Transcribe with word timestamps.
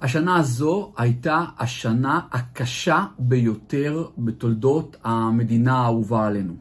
השנה 0.00 0.36
הזו 0.36 0.92
הייתה 0.96 1.44
השנה 1.58 2.20
הקשה 2.32 3.04
ביותר 3.18 4.06
בתולדות 4.18 4.96
המדינה 5.04 5.78
האהובה 5.78 6.26
עלינו. 6.26 6.54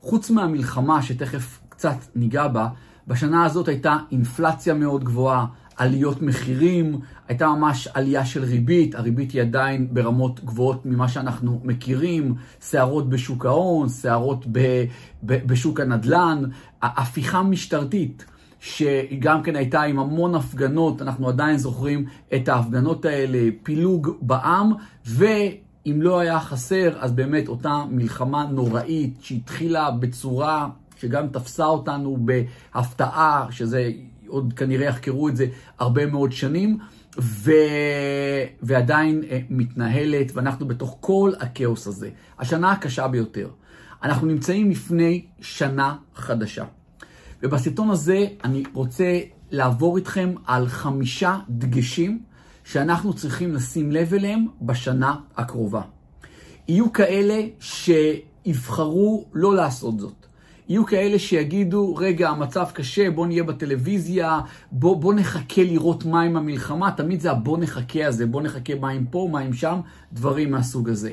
חוץ 0.00 0.30
מהמלחמה, 0.30 1.02
שתכף 1.02 1.60
קצת 1.68 1.96
ניגע 2.14 2.48
בה, 2.48 2.68
בשנה 3.06 3.44
הזאת 3.44 3.68
הייתה 3.68 3.96
אינפלציה 4.12 4.74
מאוד 4.74 5.04
גבוהה, 5.04 5.46
עליות 5.76 6.22
מחירים, 6.22 7.00
הייתה 7.28 7.48
ממש 7.48 7.88
עלייה 7.94 8.24
של 8.26 8.44
ריבית, 8.44 8.94
הריבית 8.94 9.30
היא 9.30 9.42
עדיין 9.42 9.88
ברמות 9.92 10.44
גבוהות 10.44 10.86
ממה 10.86 11.08
שאנחנו 11.08 11.60
מכירים, 11.64 12.34
סערות 12.60 13.08
בשוק 13.08 13.46
ההון, 13.46 13.88
סערות 13.88 14.46
ב- 14.52 14.84
ב- 15.22 15.46
בשוק 15.46 15.80
הנדל"ן, 15.80 16.42
הפיכה 16.82 17.42
משטרתית. 17.42 18.24
שגם 18.60 19.42
כן 19.42 19.56
הייתה 19.56 19.82
עם 19.82 19.98
המון 19.98 20.34
הפגנות, 20.34 21.02
אנחנו 21.02 21.28
עדיין 21.28 21.56
זוכרים 21.56 22.04
את 22.34 22.48
ההפגנות 22.48 23.04
האלה, 23.04 23.48
פילוג 23.62 24.10
בעם, 24.20 24.72
ואם 25.06 26.02
לא 26.02 26.18
היה 26.18 26.40
חסר, 26.40 26.96
אז 26.98 27.12
באמת 27.12 27.48
אותה 27.48 27.84
מלחמה 27.90 28.44
נוראית 28.44 29.14
שהתחילה 29.20 29.90
בצורה 29.90 30.68
שגם 30.96 31.28
תפסה 31.28 31.64
אותנו 31.64 32.16
בהפתעה, 32.20 33.46
שזה 33.50 33.90
עוד 34.26 34.52
כנראה 34.56 34.86
יחקרו 34.86 35.28
את 35.28 35.36
זה 35.36 35.46
הרבה 35.78 36.06
מאוד 36.06 36.32
שנים, 36.32 36.78
ו... 37.18 37.52
ועדיין 38.62 39.22
אה, 39.30 39.40
מתנהלת, 39.50 40.32
ואנחנו 40.34 40.68
בתוך 40.68 40.96
כל 41.00 41.32
הכאוס 41.40 41.86
הזה. 41.86 42.10
השנה 42.38 42.72
הקשה 42.72 43.08
ביותר. 43.08 43.48
אנחנו 44.02 44.26
נמצאים 44.26 44.70
לפני 44.70 45.24
שנה 45.40 45.96
חדשה. 46.14 46.64
ובסרטון 47.42 47.90
הזה 47.90 48.26
אני 48.44 48.62
רוצה 48.72 49.20
לעבור 49.50 49.96
איתכם 49.96 50.34
על 50.46 50.68
חמישה 50.68 51.38
דגשים 51.48 52.22
שאנחנו 52.64 53.14
צריכים 53.14 53.54
לשים 53.54 53.92
לב 53.92 54.14
אליהם 54.14 54.46
בשנה 54.62 55.16
הקרובה. 55.36 55.82
יהיו 56.68 56.92
כאלה 56.92 57.40
שיבחרו 57.60 59.24
לא 59.32 59.54
לעשות 59.54 59.98
זאת. 59.98 60.26
יהיו 60.68 60.86
כאלה 60.86 61.18
שיגידו, 61.18 61.94
רגע, 61.96 62.28
המצב 62.28 62.66
קשה, 62.72 63.10
בוא 63.10 63.26
נהיה 63.26 63.44
בטלוויזיה, 63.44 64.40
בוא, 64.72 64.96
בוא 64.96 65.14
נחכה 65.14 65.62
לראות 65.62 66.04
מה 66.04 66.22
עם 66.22 66.36
המלחמה, 66.36 66.90
תמיד 66.90 67.20
זה 67.20 67.30
הבוא 67.30 67.58
נחכה 67.58 68.06
הזה, 68.06 68.26
בוא 68.26 68.42
נחכה 68.42 68.74
מה 68.74 68.90
עם 68.90 69.06
פה, 69.10 69.28
מה 69.32 69.40
עם 69.40 69.52
שם, 69.52 69.80
דברים 70.12 70.50
מהסוג 70.50 70.88
הזה. 70.88 71.12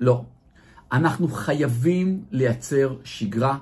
לא. 0.00 0.24
אנחנו 0.92 1.28
חייבים 1.28 2.22
לייצר 2.30 2.94
שגרה, 3.04 3.58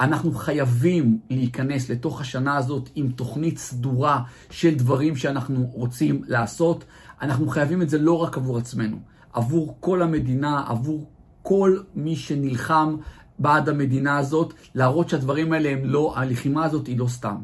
אנחנו 0.00 0.32
חייבים 0.32 1.18
להיכנס 1.30 1.90
לתוך 1.90 2.20
השנה 2.20 2.56
הזאת 2.56 2.90
עם 2.94 3.10
תוכנית 3.10 3.58
סדורה 3.58 4.22
של 4.50 4.74
דברים 4.74 5.16
שאנחנו 5.16 5.70
רוצים 5.72 6.22
לעשות. 6.26 6.84
אנחנו 7.22 7.48
חייבים 7.48 7.82
את 7.82 7.90
זה 7.90 7.98
לא 7.98 8.22
רק 8.22 8.36
עבור 8.36 8.58
עצמנו, 8.58 8.96
עבור 9.32 9.76
כל 9.80 10.02
המדינה, 10.02 10.64
עבור 10.68 11.10
כל 11.42 11.78
מי 11.94 12.16
שנלחם 12.16 12.96
בעד 13.38 13.68
המדינה 13.68 14.18
הזאת, 14.18 14.54
להראות 14.74 15.08
שהדברים 15.08 15.52
האלה 15.52 15.68
הם 15.68 15.84
לא, 15.84 16.12
הלחימה 16.16 16.64
הזאת 16.64 16.86
היא 16.86 16.98
לא 16.98 17.06
סתם. 17.06 17.36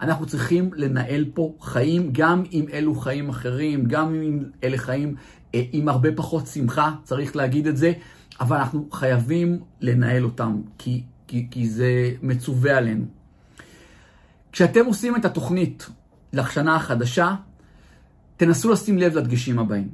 אנחנו 0.00 0.26
צריכים 0.26 0.70
לנהל 0.74 1.24
פה 1.34 1.54
חיים, 1.60 2.08
גם 2.12 2.42
עם 2.50 2.64
אלו 2.72 2.94
חיים 2.94 3.28
אחרים, 3.28 3.84
גם 3.84 4.14
עם 4.14 4.44
אלה 4.64 4.78
חיים 4.78 5.14
אה, 5.54 5.62
עם 5.72 5.88
הרבה 5.88 6.08
פחות 6.16 6.46
שמחה, 6.46 6.92
צריך 7.02 7.36
להגיד 7.36 7.66
את 7.66 7.76
זה, 7.76 7.92
אבל 8.40 8.56
אנחנו 8.56 8.88
חייבים 8.92 9.58
לנהל 9.80 10.24
אותם, 10.24 10.60
כי 10.78 11.02
כי, 11.26 11.46
כי 11.50 11.68
זה 11.68 12.12
מצווה 12.22 12.78
עלינו. 12.78 13.04
כשאתם 14.52 14.86
עושים 14.86 15.16
את 15.16 15.24
התוכנית 15.24 15.88
לשנה 16.32 16.76
החדשה, 16.76 17.34
תנסו 18.36 18.70
לשים 18.70 18.98
לב 18.98 19.18
לדגשים 19.18 19.58
הבאים. 19.58 19.88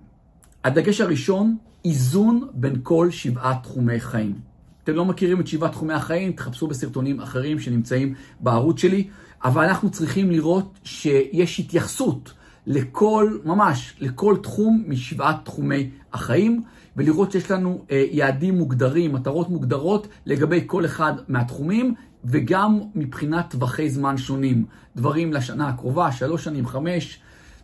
הדגש 0.64 1.00
הראשון, 1.00 1.56
איזון 1.84 2.48
בין 2.54 2.76
כל 2.82 3.10
שבעה 3.10 3.58
תחומי 3.62 4.00
חיים. 4.00 4.38
אתם 4.84 4.94
לא 4.94 5.04
מכירים 5.04 5.40
את 5.40 5.46
שבעת 5.46 5.72
תחומי 5.72 5.94
החיים, 5.94 6.32
תחפשו 6.32 6.66
בסרטונים 6.66 7.20
אחרים 7.20 7.60
שנמצאים 7.60 8.14
בערוץ 8.40 8.80
שלי, 8.80 9.08
אבל 9.44 9.64
אנחנו 9.64 9.90
צריכים 9.90 10.30
לראות 10.30 10.78
שיש 10.84 11.60
התייחסות 11.60 12.32
לכל, 12.66 13.38
ממש, 13.44 13.94
לכל 14.00 14.36
תחום 14.42 14.84
משבעת 14.86 15.36
תחומי 15.44 15.90
החיים. 16.12 16.62
ולראות 16.96 17.32
שיש 17.32 17.50
לנו 17.50 17.84
אה, 17.90 18.04
יעדים 18.10 18.58
מוגדרים, 18.58 19.12
מטרות 19.12 19.50
מוגדרות 19.50 20.08
לגבי 20.26 20.62
כל 20.66 20.84
אחד 20.84 21.12
מהתחומים, 21.28 21.94
וגם 22.24 22.80
מבחינת 22.94 23.50
טווחי 23.50 23.90
זמן 23.90 24.18
שונים. 24.18 24.64
דברים 24.96 25.32
לשנה 25.32 25.68
הקרובה, 25.68 26.12
שלוש 26.12 26.44
שנים, 26.44 26.66
חמש, 26.66 27.20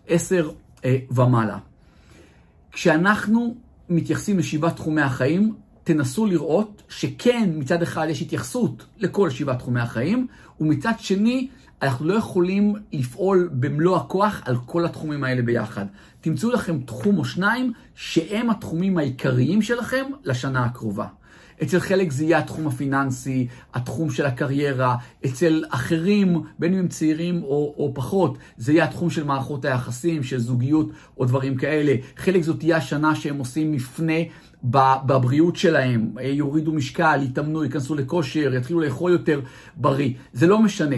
עשר 0.09 0.51
אה, 0.85 0.99
ומעלה. 1.11 1.59
כשאנחנו 2.73 3.55
מתייחסים 3.89 4.39
לשבעת 4.39 4.77
תחומי 4.77 5.03
החיים, 5.03 5.55
תנסו 5.87 6.27
לראות 6.27 6.83
שכן, 6.89 7.51
מצד 7.55 7.83
אחד 7.83 8.07
יש 8.11 8.23
התייחסות 8.23 8.87
לכל 8.99 9.31
שבעת 9.31 9.59
תחומי 9.59 9.81
החיים, 9.81 10.27
ומצד 10.61 10.93
שני, 10.99 11.49
אנחנו 11.83 12.07
לא 12.07 12.15
יכולים 12.15 12.75
לפעול 12.93 13.49
במלוא 13.53 13.97
הכוח 13.97 14.43
על 14.45 14.57
כל 14.67 14.85
התחומים 14.85 15.25
האלה 15.25 15.43
ביחד. 15.43 15.87
תמצאו 16.21 16.51
לכם 16.51 16.81
תחום 16.81 17.19
או 17.19 17.25
שניים 17.25 17.73
שהם 17.95 18.51
התחומים 18.51 18.99
העיקריים 18.99 19.63
שלכם 19.63 20.05
לשנה 20.25 20.65
הקרובה. 20.65 21.07
אצל 21.63 21.81
חלק 21.81 22.13
זה 22.13 22.25
יהיה 22.25 22.39
התחום 22.39 22.67
הפיננסי, 22.67 23.47
התחום 23.75 24.11
של 24.11 24.27
הקריירה, 24.27 24.97
אצל 25.27 25.65
אחרים, 25.71 26.43
בין 26.59 26.73
אם 26.73 26.79
הם 26.79 26.89
צעירים 26.89 27.43
או, 27.43 27.75
או 27.79 27.93
פחות, 27.95 28.39
זה 28.57 28.73
יהיה 28.73 28.85
התחום 28.85 29.11
של 29.11 29.25
מערכות 29.25 29.65
היחסים, 29.65 30.23
של 30.23 30.39
זוגיות 30.39 30.91
או 31.19 31.25
דברים 31.25 31.57
כאלה. 31.57 31.95
חלק 32.17 32.43
זאת 32.43 32.59
תהיה 32.59 32.77
השנה 32.77 33.15
שהם 33.15 33.39
עושים 33.39 33.73
מפנה 33.73 34.21
בבריאות 34.65 35.57
שלהם, 35.57 36.11
יורידו 36.23 36.73
משקל, 36.73 37.21
יתאמנו, 37.23 37.65
ייכנסו 37.65 37.95
לכושר, 37.95 38.55
יתחילו 38.55 38.81
לאכול 38.81 39.13
יותר 39.13 39.41
בריא. 39.77 40.13
זה 40.33 40.47
לא 40.47 40.63
משנה. 40.63 40.97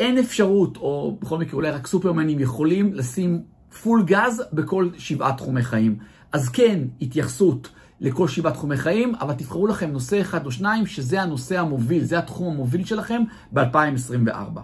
אין 0.00 0.18
אפשרות, 0.18 0.76
או 0.76 1.18
בכל 1.20 1.38
מקרה 1.38 1.54
אולי 1.54 1.70
רק 1.70 1.86
סופרמנים 1.86 2.40
יכולים 2.40 2.94
לשים 2.94 3.42
פול 3.82 4.02
גז 4.04 4.42
בכל 4.52 4.88
שבעה 4.98 5.36
תחומי 5.36 5.62
חיים. 5.62 5.96
אז 6.32 6.48
כן, 6.48 6.78
התייחסות 7.02 7.68
לכל 8.00 8.28
שבעה 8.28 8.52
תחומי 8.52 8.76
חיים, 8.76 9.14
אבל 9.14 9.34
תבחרו 9.34 9.66
לכם 9.66 9.90
נושא 9.90 10.20
אחד 10.20 10.46
או 10.46 10.50
שניים, 10.50 10.86
שזה 10.86 11.22
הנושא 11.22 11.60
המוביל, 11.60 12.04
זה 12.04 12.18
התחום 12.18 12.54
המוביל 12.54 12.84
שלכם 12.84 13.22
ב-2024. 13.52 14.60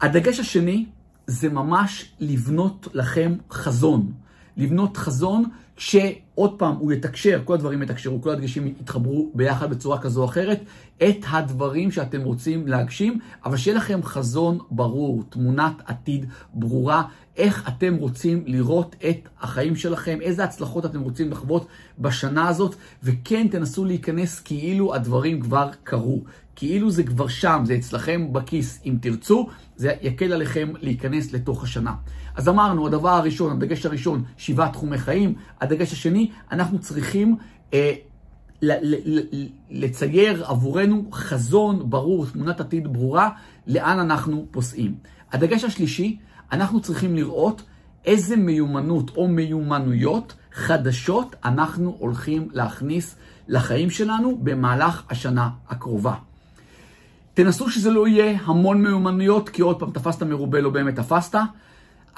הדגש 0.00 0.40
השני 0.40 0.86
זה 1.26 1.48
ממש 1.48 2.12
לבנות 2.20 2.88
לכם 2.94 3.34
חזון. 3.50 4.12
לבנות 4.56 4.96
חזון 4.96 5.44
שעוד 5.76 6.58
פעם 6.58 6.76
הוא 6.76 6.92
יתקשר, 6.92 7.40
כל 7.44 7.54
הדברים 7.54 7.82
יתקשרו, 7.82 8.22
כל 8.22 8.30
הדגשים 8.30 8.66
יתחברו 8.66 9.30
ביחד 9.34 9.70
בצורה 9.70 9.98
כזו 9.98 10.20
או 10.20 10.24
אחרת, 10.24 10.60
את 11.02 11.24
הדברים 11.30 11.90
שאתם 11.90 12.22
רוצים 12.22 12.66
להגשים, 12.66 13.18
אבל 13.44 13.56
שיהיה 13.56 13.76
לכם 13.76 14.02
חזון 14.02 14.58
ברור, 14.70 15.24
תמונת 15.28 15.72
עתיד 15.86 16.26
ברורה, 16.54 17.02
איך 17.36 17.68
אתם 17.68 17.94
רוצים 17.94 18.42
לראות 18.46 18.96
את 19.10 19.28
החיים 19.40 19.76
שלכם, 19.76 20.18
איזה 20.20 20.44
הצלחות 20.44 20.86
אתם 20.86 21.00
רוצים 21.00 21.30
לחוות 21.30 21.66
בשנה 21.98 22.48
הזאת, 22.48 22.74
וכן 23.02 23.48
תנסו 23.48 23.84
להיכנס 23.84 24.40
כאילו 24.40 24.94
הדברים 24.94 25.40
כבר 25.40 25.70
קרו. 25.84 26.22
כאילו 26.56 26.90
זה 26.90 27.02
כבר 27.02 27.28
שם, 27.28 27.62
זה 27.64 27.74
אצלכם 27.74 28.32
בכיס, 28.32 28.80
אם 28.86 28.96
תרצו, 29.00 29.48
זה 29.76 29.92
יקל 30.02 30.32
עליכם 30.32 30.72
להיכנס 30.80 31.32
לתוך 31.32 31.64
השנה. 31.64 31.94
אז 32.34 32.48
אמרנו, 32.48 32.86
הדבר 32.86 33.08
הראשון, 33.08 33.52
הדגש 33.52 33.86
הראשון, 33.86 34.24
שבעה 34.36 34.72
תחומי 34.72 34.98
חיים. 34.98 35.34
הדגש 35.60 35.92
השני, 35.92 36.30
אנחנו 36.52 36.78
צריכים 36.78 37.36
אה, 37.74 37.92
לצייר 39.70 40.44
עבורנו 40.46 41.08
חזון 41.12 41.90
ברור, 41.90 42.26
תמונת 42.26 42.60
עתיד 42.60 42.92
ברורה, 42.92 43.30
לאן 43.66 43.98
אנחנו 43.98 44.46
פוסעים. 44.50 44.94
הדגש 45.32 45.64
השלישי, 45.64 46.18
אנחנו 46.52 46.80
צריכים 46.80 47.16
לראות 47.16 47.62
איזה 48.04 48.36
מיומנות 48.36 49.10
או 49.16 49.28
מיומנויות 49.28 50.34
חדשות 50.52 51.36
אנחנו 51.44 51.96
הולכים 51.98 52.48
להכניס 52.52 53.16
לחיים 53.48 53.90
שלנו 53.90 54.38
במהלך 54.42 55.02
השנה 55.10 55.48
הקרובה. 55.68 56.14
תנסו 57.34 57.70
שזה 57.70 57.90
לא 57.90 58.08
יהיה 58.08 58.38
המון 58.44 58.82
מיומנויות, 58.82 59.48
כי 59.48 59.62
עוד 59.62 59.78
פעם, 59.78 59.90
תפסת 59.90 60.22
מרובה, 60.22 60.60
לא 60.60 60.70
באמת 60.70 60.96
תפסת, 60.96 61.38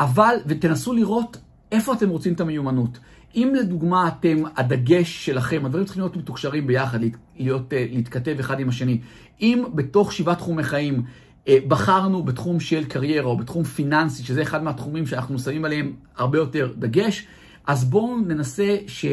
אבל, 0.00 0.36
ותנסו 0.46 0.92
לראות 0.92 1.36
איפה 1.72 1.92
אתם 1.92 2.08
רוצים 2.08 2.32
את 2.32 2.40
המיומנות. 2.40 2.98
אם 3.34 3.52
לדוגמה 3.58 4.08
אתם, 4.08 4.36
הדגש 4.56 5.26
שלכם, 5.26 5.62
הדברים 5.64 5.84
צריכים 5.84 6.02
להיות 6.02 6.16
מתוקשרים 6.16 6.66
ביחד, 6.66 6.98
להיות, 7.36 7.72
אה, 7.72 7.86
להתכתב 7.90 8.36
אחד 8.40 8.60
עם 8.60 8.68
השני. 8.68 9.00
אם 9.40 9.64
בתוך 9.74 10.12
שבעה 10.12 10.34
תחומי 10.34 10.62
חיים 10.62 11.02
אה, 11.48 11.58
בחרנו 11.68 12.22
בתחום 12.22 12.60
של 12.60 12.84
קריירה 12.84 13.26
או 13.26 13.36
בתחום 13.36 13.64
פיננסי, 13.64 14.22
שזה 14.22 14.42
אחד 14.42 14.62
מהתחומים 14.62 15.06
שאנחנו 15.06 15.38
שמים 15.38 15.64
עליהם 15.64 15.92
הרבה 16.16 16.38
יותר 16.38 16.72
דגש, 16.76 17.26
אז 17.66 17.84
בואו 17.84 18.18
ננסה 18.18 18.76
ש... 18.86 19.04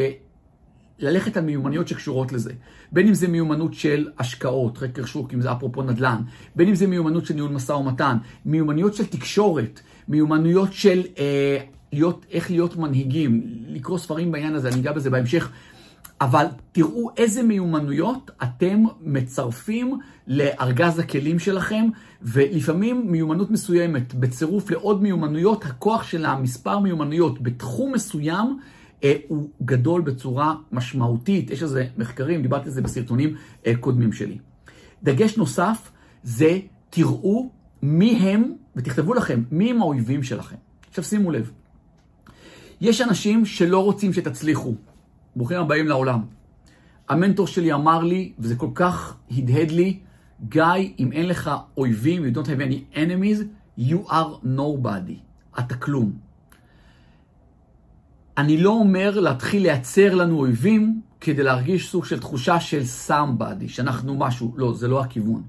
ללכת 1.01 1.37
על 1.37 1.43
מיומנויות 1.43 1.87
שקשורות 1.87 2.31
לזה. 2.31 2.53
בין 2.91 3.07
אם 3.07 3.13
זה 3.13 3.27
מיומנות 3.27 3.73
של 3.73 4.09
השקעות, 4.19 4.77
חקר 4.77 5.05
שוק, 5.05 5.33
אם 5.33 5.41
זה 5.41 5.51
אפרופו 5.51 5.83
נדל"ן, 5.83 6.21
בין 6.55 6.67
אם 6.67 6.75
זה 6.75 6.87
מיומנות 6.87 7.25
של 7.25 7.33
ניהול 7.33 7.51
משא 7.51 7.71
ומתן, 7.71 8.17
מיומנויות 8.45 8.93
של 8.93 9.05
תקשורת, 9.05 9.79
מיומנויות 10.07 10.73
של 10.73 11.03
אה, 11.19 11.57
להיות, 11.93 12.25
איך 12.31 12.51
להיות 12.51 12.77
מנהיגים, 12.77 13.41
לקרוא 13.67 13.97
ספרים 13.97 14.31
בעניין 14.31 14.55
הזה, 14.55 14.69
אני 14.69 14.79
אגע 14.79 14.91
בזה 14.91 15.09
בהמשך. 15.09 15.51
אבל 16.21 16.45
תראו 16.71 17.09
איזה 17.17 17.43
מיומנויות 17.43 18.31
אתם 18.43 18.83
מצרפים 19.01 19.99
לארגז 20.27 20.99
הכלים 20.99 21.39
שלכם, 21.39 21.85
ולפעמים 22.21 23.11
מיומנות 23.11 23.51
מסוימת 23.51 24.13
בצירוף 24.13 24.71
לעוד 24.71 25.03
מיומנויות, 25.03 25.65
הכוח 25.65 26.03
של 26.03 26.25
המספר 26.25 26.79
מיומנויות 26.79 27.41
בתחום 27.41 27.93
מסוים 27.93 28.59
הוא 29.27 29.49
גדול 29.65 30.01
בצורה 30.01 30.55
משמעותית. 30.71 31.49
יש 31.49 31.63
איזה 31.63 31.87
מחקרים, 31.97 32.41
דיברתי 32.41 32.65
על 32.65 32.71
זה 32.71 32.81
בסרטונים 32.81 33.35
אה, 33.67 33.75
קודמים 33.75 34.13
שלי. 34.13 34.37
דגש 35.03 35.37
נוסף 35.37 35.91
זה 36.23 36.59
תראו 36.89 37.49
מי 37.81 38.11
הם, 38.11 38.53
ותכתבו 38.75 39.13
לכם, 39.13 39.43
מי 39.51 39.71
הם 39.71 39.81
האויבים 39.81 40.23
שלכם. 40.23 40.55
עכשיו 40.89 41.03
שימו 41.03 41.31
לב, 41.31 41.51
יש 42.81 43.01
אנשים 43.01 43.45
שלא 43.45 43.83
רוצים 43.83 44.13
שתצליחו. 44.13 44.75
ברוכים 45.35 45.57
הבאים 45.57 45.87
לעולם. 45.87 46.21
המנטור 47.09 47.47
שלי 47.47 47.73
אמר 47.73 48.03
לי, 48.03 48.31
וזה 48.39 48.55
כל 48.55 48.69
כך 48.73 49.17
הדהד 49.31 49.71
לי, 49.71 49.99
גיא, 50.49 50.63
אם 50.99 51.11
אין 51.11 51.27
לך 51.27 51.51
אויבים, 51.77 52.23
you 52.25 52.37
don't 52.37 52.47
have 52.47 52.61
any 52.69 52.95
enemies, 52.95 53.43
you 53.79 54.09
are 54.09 54.45
nobody. 54.57 55.19
אתה 55.59 55.75
כלום. 55.75 56.30
אני 58.37 58.57
לא 58.57 58.69
אומר 58.69 59.19
להתחיל 59.19 59.61
לייצר 59.61 60.15
לנו 60.15 60.39
אויבים 60.39 61.01
כדי 61.21 61.43
להרגיש 61.43 61.89
סוג 61.89 62.05
של 62.05 62.19
תחושה 62.19 62.59
של 62.59 62.81
somebody, 63.07 63.67
שאנחנו 63.67 64.17
משהו. 64.17 64.53
לא, 64.57 64.73
זה 64.73 64.87
לא 64.87 65.01
הכיוון. 65.01 65.43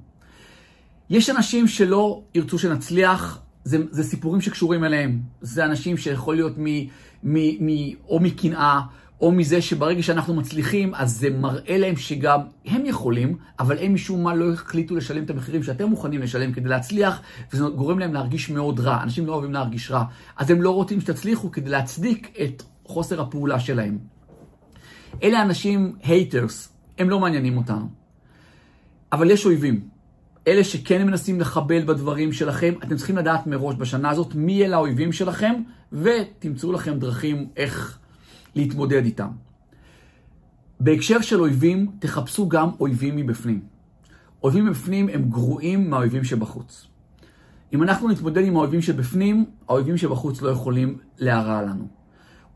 יש 1.11 1.31
אנשים 1.31 1.69
שלא 1.69 2.23
ירצו 2.35 2.59
שנצליח, 2.59 3.39
זה, 3.65 3.79
זה 3.91 4.05
סיפורים 4.05 4.41
שקשורים 4.41 4.85
אליהם. 4.85 5.21
זה 5.41 5.65
אנשים 5.65 5.97
שיכול 5.97 6.35
להיות 6.35 6.53
מ, 6.59 6.65
מ, 7.23 7.67
מ, 7.67 7.69
או 8.09 8.21
מקנאה, 8.21 8.81
או 9.21 9.33
מזה 9.33 9.63
שברגע 9.63 10.03
שאנחנו 10.03 10.35
מצליחים, 10.35 10.95
אז 10.95 11.19
זה 11.19 11.31
מראה 11.31 11.79
להם 11.79 11.97
שגם 11.97 12.41
הם 12.65 12.87
יכולים, 12.87 13.37
אבל 13.61 13.79
הם 13.79 13.95
משום 13.95 14.23
מה 14.23 14.35
לא 14.35 14.53
החליטו 14.53 14.97
לשלם 14.97 15.25
את 15.25 15.31
המחירים 15.31 15.63
שאתם 15.63 15.89
מוכנים 15.89 16.23
לשלם 16.23 16.53
כדי 16.53 16.69
להצליח, 16.69 17.21
וזה 17.53 17.65
גורם 17.65 17.99
להם 17.99 18.15
להרגיש 18.15 18.51
מאוד 18.51 18.81
רע. 18.81 19.03
אנשים 19.03 19.27
לא 19.27 19.33
אוהבים 19.33 19.53
להרגיש 19.53 19.91
רע. 19.91 20.05
אז 20.37 20.51
הם 20.51 20.63
לא 20.63 20.71
רוצים 20.71 21.01
שתצליחו 21.01 21.51
כדי 21.51 21.71
להצדיק 21.71 22.39
את 22.45 22.63
חוסר 22.85 23.21
הפעולה 23.21 23.61
שלהם. 23.61 23.99
אלה 25.23 25.43
אנשים 25.43 25.97
הייטרס, 26.03 26.73
הם 26.99 27.11
לא 27.11 27.21
מעניינים 27.21 27.57
אותנו. 27.57 27.89
אבל 29.13 29.31
יש 29.31 29.47
אויבים. 29.47 29.89
אלה 30.49 30.65
שכן 30.65 31.07
מנסים 31.07 31.41
לחבל 31.41 31.85
בדברים 31.85 32.33
שלכם, 32.33 32.75
אתם 32.83 32.97
צריכים 32.97 33.17
לדעת 33.17 33.47
מראש 33.47 33.75
בשנה 33.75 34.11
הזאת 34.11 34.35
מי 34.35 34.65
אלה 34.65 34.77
האויבים 34.77 35.13
שלכם, 35.13 35.53
ותמצאו 35.93 36.73
לכם 36.73 36.99
דרכים 36.99 37.49
איך 37.57 37.99
להתמודד 38.55 39.05
איתם. 39.05 39.29
בהקשר 40.81 41.21
של 41.21 41.41
אויבים, 41.41 41.91
תחפשו 41.99 42.49
גם 42.49 42.71
אויבים 42.81 43.17
מבפנים. 43.17 43.61
אויבים 44.43 44.67
מבפנים 44.67 45.09
הם 45.09 45.23
גרועים 45.31 45.91
מהאויבים 45.91 46.25
שבחוץ. 46.25 46.87
אם 47.73 47.83
אנחנו 47.83 48.09
נתמודד 48.09 48.45
עם 48.45 48.57
האויבים 48.57 48.83
שבפנים, 48.83 49.45
האויבים 49.69 49.97
שבחוץ 49.97 50.43
לא 50.43 50.49
יכולים 50.49 50.99
להרע 51.19 51.63
לנו. 51.63 52.02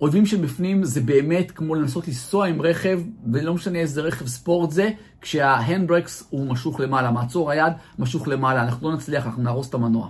אויבים 0.01 0.27
שבפנים 0.27 0.85
זה 0.85 1.01
באמת 1.01 1.51
כמו 1.51 1.75
לנסות 1.75 2.09
לנסוע 2.09 2.47
עם 2.47 2.63
רכב, 2.63 3.01
ולא 3.33 3.55
משנה 3.55 3.79
איזה 3.79 4.01
רכב 4.01 4.27
ספורט 4.27 4.71
זה, 4.71 4.91
כשההנדברקס 5.21 6.27
הוא 6.31 6.47
משוך 6.47 6.81
למעלה, 6.81 7.11
מעצור 7.11 7.51
היד 7.51 7.73
משוך 7.99 8.29
למעלה, 8.29 8.63
אנחנו 8.63 8.91
לא 8.91 8.97
נצליח, 8.97 9.27
אנחנו 9.27 9.43
נהרוס 9.43 9.69
את 9.69 9.75
המנוע. 9.75 10.09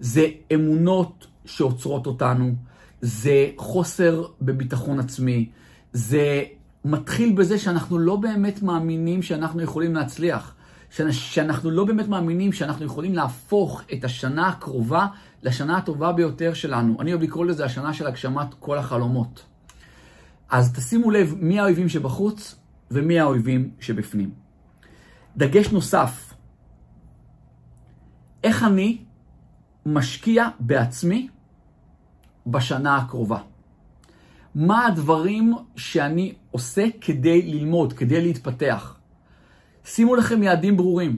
זה 0.00 0.26
אמונות 0.54 1.26
שעוצרות 1.44 2.06
אותנו, 2.06 2.54
זה 3.00 3.50
חוסר 3.56 4.24
בביטחון 4.42 5.00
עצמי, 5.00 5.48
זה 5.92 6.42
מתחיל 6.84 7.32
בזה 7.32 7.58
שאנחנו 7.58 7.98
לא 7.98 8.16
באמת 8.16 8.62
מאמינים 8.62 9.22
שאנחנו 9.22 9.62
יכולים 9.62 9.94
להצליח. 9.94 10.54
שאנחנו 11.10 11.70
לא 11.70 11.84
באמת 11.84 12.08
מאמינים 12.08 12.52
שאנחנו 12.52 12.84
יכולים 12.84 13.14
להפוך 13.14 13.82
את 13.92 14.04
השנה 14.04 14.48
הקרובה 14.48 15.06
לשנה 15.42 15.76
הטובה 15.76 16.12
ביותר 16.12 16.54
שלנו. 16.54 17.00
אני 17.00 17.12
אוהב 17.12 17.22
לקרוא 17.22 17.46
לזה 17.46 17.64
השנה 17.64 17.92
של 17.92 18.06
הגשמת 18.06 18.54
כל 18.58 18.78
החלומות. 18.78 19.46
אז 20.48 20.72
תשימו 20.72 21.10
לב 21.10 21.34
מי 21.38 21.60
האויבים 21.60 21.88
שבחוץ 21.88 22.56
ומי 22.90 23.20
האויבים 23.20 23.70
שבפנים. 23.80 24.30
דגש 25.36 25.68
נוסף, 25.72 26.34
איך 28.44 28.64
אני 28.64 28.98
משקיע 29.86 30.48
בעצמי 30.60 31.28
בשנה 32.46 32.96
הקרובה? 32.96 33.38
מה 34.54 34.86
הדברים 34.86 35.54
שאני 35.76 36.34
עושה 36.50 36.86
כדי 37.00 37.42
ללמוד, 37.42 37.92
כדי 37.92 38.20
להתפתח? 38.22 38.96
שימו 39.84 40.16
לכם 40.16 40.42
יעדים 40.42 40.76
ברורים. 40.76 41.16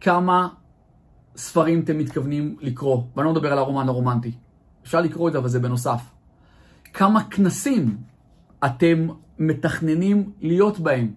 כמה 0.00 0.48
ספרים 1.36 1.80
אתם 1.80 1.98
מתכוונים 1.98 2.56
לקרוא, 2.60 3.02
ואני 3.16 3.26
לא 3.26 3.32
מדבר 3.32 3.52
על 3.52 3.58
הרומן 3.58 3.88
הרומנטי. 3.88 4.32
אפשר 4.82 5.00
לקרוא 5.00 5.28
את 5.28 5.32
זה, 5.32 5.38
אבל 5.38 5.48
זה 5.48 5.60
בנוסף. 5.60 6.00
כמה 6.92 7.24
כנסים 7.24 7.96
אתם 8.64 9.06
מתכננים 9.38 10.30
להיות 10.40 10.80
בהם? 10.80 11.12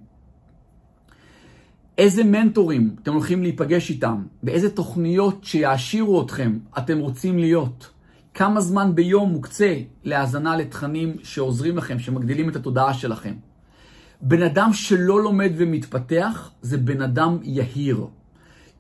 איזה 1.98 2.24
מנטורים 2.24 2.96
אתם 3.04 3.14
הולכים 3.14 3.44
להיפגש 3.44 3.90
איתם? 3.90 4.24
באיזה 4.44 4.70
תוכניות 4.70 5.44
שיעשירו 5.44 6.22
אתכם 6.22 6.60
אתם 6.78 7.00
רוצים 7.00 7.40
להיות? 7.40 7.90
כמה 8.34 8.62
זמן 8.62 8.96
ביום 8.96 9.30
מוקצה 9.30 9.76
להאזנה 10.04 10.56
לתכנים 10.58 11.16
שעוזרים 11.24 11.78
לכם, 11.78 12.00
שמגדילים 12.00 12.50
את 12.50 12.56
התודעה 12.56 12.94
שלכם? 12.94 13.34
בן 14.22 14.42
אדם 14.42 14.74
שלא 14.74 15.24
לומד 15.24 15.52
ומתפתח 15.58 16.52
זה 16.62 16.78
בן 16.78 17.02
אדם 17.02 17.38
יהיר. 17.44 18.08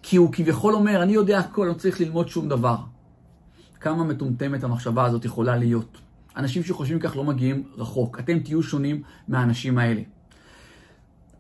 כי 0.04 0.18
הוא 0.18 0.34
כביכול 0.34 0.74
אומר, 0.74 1.04
אני 1.04 1.13
יודע 1.13 1.40
הכל, 1.40 1.66
לא 1.69 1.74
צריך 1.74 2.01
ללמוד 2.01 2.30
שום 2.30 2.50
דבר. 2.50 2.78
כמה 3.80 4.04
מטומטמת 4.04 4.63
המחשבה 4.63 5.06
הזאת 5.06 5.25
יכולה 5.25 5.57
להיות. 5.57 5.98
אנשים 6.38 6.63
שחושבים 6.63 7.00
כך 7.00 7.16
לא 7.16 7.24
מגיעים 7.24 7.63
רחוק. 7.78 8.19
אתם 8.19 8.40
תהיו 8.40 8.63
שונים 8.63 9.01
מהאנשים 9.28 9.78
האלה. 9.78 10.01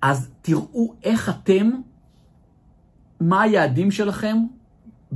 אז 0.01 0.29
תראו 0.41 0.93
איך 1.03 1.29
אתם, 1.29 1.69
מה 3.19 3.41
היעדים 3.41 3.91
שלכם 3.91 4.37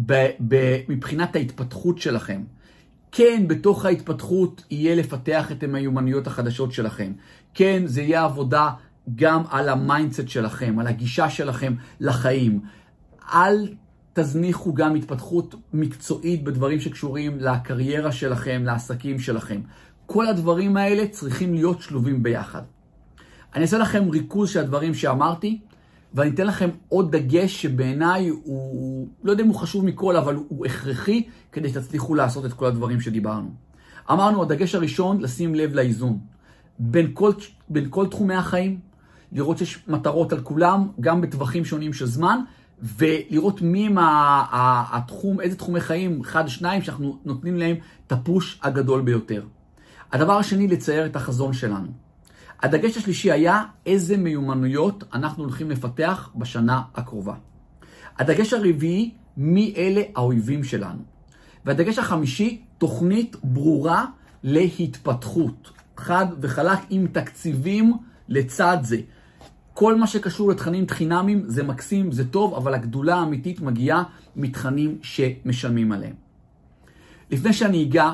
ב- 0.05 0.29
ב- 0.47 0.81
מבחינת 0.89 1.35
ההתפתחות 1.35 1.99
שלכם. 1.99 2.43
כן, 3.11 3.43
בתוך 3.47 3.85
ההתפתחות 3.85 4.63
יהיה 4.71 4.95
לפתח 4.95 5.51
את 5.51 5.63
המיומנויות 5.63 6.27
החדשות 6.27 6.71
שלכם. 6.71 7.13
כן, 7.53 7.83
זה 7.85 8.01
יהיה 8.01 8.23
עבודה 8.23 8.69
גם 9.15 9.43
על 9.49 9.69
ה 9.69 9.76
mindset 9.76 10.27
שלכם, 10.27 10.79
על 10.79 10.87
הגישה 10.87 11.29
שלכם 11.29 11.73
לחיים. 11.99 12.61
אל 13.33 13.67
תזניחו 14.13 14.73
גם 14.73 14.95
התפתחות 14.95 15.55
מקצועית 15.73 16.43
בדברים 16.43 16.79
שקשורים 16.79 17.39
לקריירה 17.39 18.11
שלכם, 18.11 18.61
לעסקים 18.65 19.19
שלכם. 19.19 19.61
כל 20.05 20.27
הדברים 20.27 20.77
האלה 20.77 21.07
צריכים 21.07 21.53
להיות 21.53 21.81
שלובים 21.81 22.23
ביחד. 22.23 22.61
אני 23.55 23.61
אעשה 23.61 23.77
לכם 23.77 24.09
ריכוז 24.09 24.49
של 24.49 24.59
הדברים 24.59 24.93
שאמרתי, 24.93 25.59
ואני 26.13 26.29
אתן 26.29 26.47
לכם 26.47 26.69
עוד 26.89 27.15
דגש 27.15 27.61
שבעיניי 27.61 28.27
הוא, 28.29 29.07
לא 29.23 29.31
יודע 29.31 29.43
אם 29.43 29.49
הוא 29.49 29.55
חשוב 29.55 29.85
מכל, 29.85 30.15
אבל 30.15 30.35
הוא 30.47 30.65
הכרחי 30.65 31.23
כדי 31.51 31.69
שתצליחו 31.69 32.15
לעשות 32.15 32.45
את 32.45 32.53
כל 32.53 32.65
הדברים 32.65 33.01
שדיברנו. 33.01 33.49
אמרנו, 34.11 34.41
הדגש 34.41 34.75
הראשון, 34.75 35.21
לשים 35.21 35.55
לב 35.55 35.73
לאיזון. 35.73 36.19
בין 36.79 37.11
כל, 37.13 37.31
בין 37.69 37.87
כל 37.89 38.07
תחומי 38.07 38.35
החיים, 38.35 38.79
לראות 39.31 39.57
שיש 39.57 39.83
מטרות 39.87 40.33
על 40.33 40.41
כולם, 40.41 40.87
גם 40.99 41.21
בטווחים 41.21 41.65
שונים 41.65 41.93
של 41.93 42.05
זמן, 42.05 42.39
ולראות 42.81 43.61
מי 43.61 43.85
הם 43.87 43.97
התחום, 44.91 45.41
איזה 45.41 45.55
תחומי 45.55 45.81
חיים, 45.81 46.21
אחד, 46.21 46.47
שניים, 46.47 46.81
שאנחנו 46.81 47.17
נותנים 47.25 47.57
להם 47.57 47.75
את 48.07 48.11
הפוש 48.11 48.59
הגדול 48.63 49.01
ביותר. 49.01 49.43
הדבר 50.11 50.33
השני, 50.33 50.67
לצייר 50.67 51.05
את 51.05 51.15
החזון 51.15 51.53
שלנו. 51.53 51.87
הדגש 52.61 52.97
השלישי 52.97 53.31
היה 53.31 53.63
איזה 53.85 54.17
מיומנויות 54.17 55.03
אנחנו 55.13 55.43
הולכים 55.43 55.71
לפתח 55.71 56.29
בשנה 56.35 56.81
הקרובה. 56.95 57.33
הדגש 58.19 58.53
הרביעי, 58.53 59.11
מי 59.37 59.73
אלה 59.77 60.01
האויבים 60.15 60.63
שלנו. 60.63 61.01
והדגש 61.65 61.99
החמישי, 61.99 62.61
תוכנית 62.77 63.35
ברורה 63.43 64.05
להתפתחות. 64.43 65.71
חד 65.97 66.25
וחלק 66.41 66.79
עם 66.89 67.07
תקציבים 67.07 67.93
לצד 68.29 68.77
זה. 68.81 68.97
כל 69.83 69.95
מה 69.95 70.07
שקשור 70.07 70.49
לתכנים 70.49 70.85
חינמים 70.89 71.43
זה 71.47 71.63
מקסים, 71.63 72.11
זה 72.11 72.29
טוב, 72.29 72.53
אבל 72.53 72.73
הגדולה 72.73 73.15
האמיתית 73.15 73.61
מגיעה 73.61 74.03
מתכנים 74.35 74.97
שמשלמים 75.01 75.91
עליהם. 75.91 76.13
לפני 77.31 77.53
שאני 77.53 77.83
אגע 77.83 78.11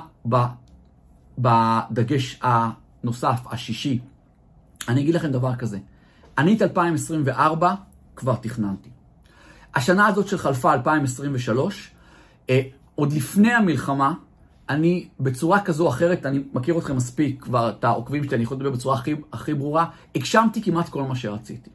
בדגש 1.37 2.39
הנוסף, 2.41 3.39
השישי, 3.51 3.99
אני 4.87 5.01
אגיד 5.01 5.15
לכם 5.15 5.31
דבר 5.31 5.55
כזה. 5.55 5.77
אני 6.37 6.55
את 6.57 6.61
2024 6.61 7.75
כבר 8.15 8.35
תכננתי. 8.35 8.89
השנה 9.75 10.07
הזאת 10.07 10.27
שחלפה, 10.27 10.73
2023, 10.73 11.91
אה, 12.49 12.61
עוד 12.95 13.13
לפני 13.13 13.53
המלחמה, 13.53 14.13
אני 14.69 15.07
בצורה 15.19 15.61
כזו 15.61 15.83
או 15.83 15.89
אחרת, 15.89 16.25
אני 16.25 16.39
מכיר 16.53 16.77
אתכם 16.77 16.95
מספיק, 16.95 17.41
כבר 17.41 17.69
את 17.69 17.83
העוקבים 17.83 18.23
שלי, 18.23 18.35
אני 18.35 18.43
יכול 18.43 18.57
לדבר 18.57 18.69
בצורה 18.69 18.95
הכי, 18.95 19.15
הכי 19.33 19.53
ברורה, 19.53 19.85
הגשמתי 20.15 20.61
כמעט 20.61 20.89
כל 20.89 21.03
מה 21.03 21.15
שרציתי. 21.15 21.69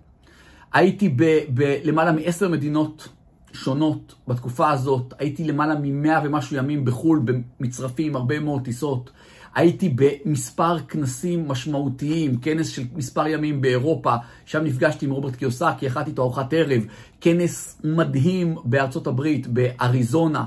הייתי 0.73 1.17
בלמעלה 1.49 2.13
מעשר 2.13 2.49
מדינות 2.49 3.09
שונות 3.53 4.15
בתקופה 4.29 4.71
הזאת, 4.71 5.15
הייתי 5.19 5.45
למעלה 5.45 5.75
ממאה 5.83 6.21
ומשהו 6.25 6.57
ימים 6.57 6.85
בחו"ל, 6.85 7.23
במצרפים, 7.25 8.17
הרבה 8.17 8.41
מאוד 8.41 8.65
טיסות. 8.65 9.11
הייתי 9.55 9.95
במספר 9.97 10.79
כנסים 10.79 11.49
משמעותיים, 11.49 12.37
כנס 12.37 12.69
של 12.69 12.83
מספר 12.95 13.27
ימים 13.27 13.61
באירופה, 13.61 14.15
שם 14.45 14.65
נפגשתי 14.65 15.07
עם 15.07 15.13
רוברט 15.13 15.37
קיוסקי, 15.37 15.87
אכלתי 15.87 16.11
איתו 16.11 16.23
ארוחת 16.23 16.53
ערב, 16.53 16.87
כנס 17.21 17.81
מדהים 17.85 18.57
בארצות 18.65 19.07
הברית, 19.07 19.47
באריזונה, 19.47 20.45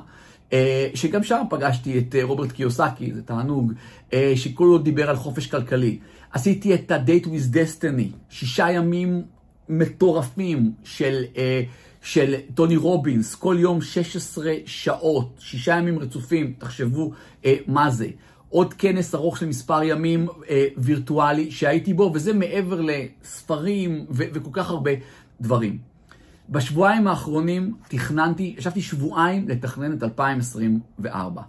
שגם 0.94 1.24
שם 1.24 1.42
פגשתי 1.50 2.00
את 2.00 2.16
אה, 2.16 2.24
רוברט 2.24 2.52
קיוסקי, 2.52 3.14
זה 3.14 3.22
תענוג, 3.22 3.74
אה, 4.14 4.34
שכולו 4.36 4.78
דיבר 4.78 5.10
על 5.10 5.16
חופש 5.16 5.48
כלכלי. 5.48 6.00
עשיתי 6.32 6.74
את 6.74 6.92
ה-Date 6.92 7.26
with 7.26 7.54
Destiny, 7.54 8.16
שישה 8.30 8.72
ימים 8.72 9.24
מטורפים 9.70 10.72
של... 10.84 11.24
של 12.02 12.36
טוני 12.54 12.76
רובינס, 12.76 13.36
כל 13.36 13.56
יום 13.60 13.82
16 13.82 14.54
שעות, 14.66 15.36
שישה 15.40 15.78
ימים 15.78 16.00
רצופים, 16.00 16.54
תחשבו 16.58 17.12
אה, 17.46 17.56
מה 17.68 17.90
זה. 17.90 18.08
עוד 18.50 18.74
כנס 18.74 19.16
ארוך 19.16 19.38
של 19.38 19.46
מספר 19.46 19.84
ימים 19.84 20.28
אה, 20.50 20.66
וירטואלי 20.78 21.52
שהייתי 21.52 21.94
בו, 21.94 22.12
וזה 22.14 22.34
מעבר 22.34 22.82
לספרים 22.82 24.06
ו- 24.10 24.24
וכל 24.34 24.50
כך 24.54 24.70
הרבה 24.70 24.92
דברים. 25.42 25.78
בשבועיים 26.50 27.08
האחרונים 27.08 27.74
תכננתי, 27.88 28.56
ישבתי 28.58 28.82
שבועיים 28.82 29.50
לתכנן 29.50 29.94
את 29.94 30.04
2024. 30.04 31.42